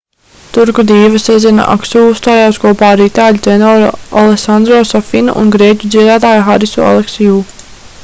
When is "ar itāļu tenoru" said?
2.95-3.93